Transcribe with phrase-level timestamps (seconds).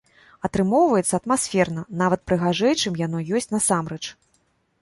[0.47, 4.01] Атрымоўваецца атмасферна, нават прыгажэй, чым яно ёсць насамрэч.